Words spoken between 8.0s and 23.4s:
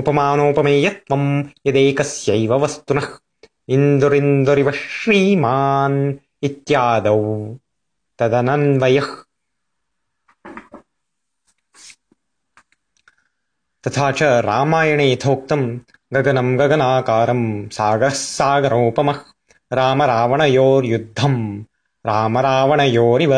तदनन्वयः। तथा च रामायणे यथोक्तम् गगनम् गगनाकारम् सागरः सागरोपमः रामरावणयोर्युद्धम् रामरावणयोरिव।